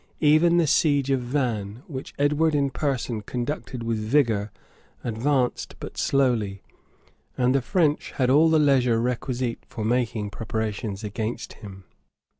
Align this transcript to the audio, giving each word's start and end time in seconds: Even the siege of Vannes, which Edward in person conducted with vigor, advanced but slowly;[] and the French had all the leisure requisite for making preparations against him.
Even 0.21 0.57
the 0.57 0.65
siege 0.65 1.11
of 1.11 1.19
Vannes, 1.21 1.83
which 1.85 2.15
Edward 2.17 2.55
in 2.55 2.71
person 2.71 3.21
conducted 3.21 3.83
with 3.83 3.99
vigor, 3.99 4.51
advanced 5.03 5.75
but 5.79 5.95
slowly;[] 5.95 6.63
and 7.37 7.53
the 7.53 7.61
French 7.61 8.13
had 8.13 8.27
all 8.31 8.49
the 8.49 8.57
leisure 8.57 8.99
requisite 8.99 9.59
for 9.69 9.85
making 9.85 10.31
preparations 10.31 11.03
against 11.03 11.53
him. 11.61 11.83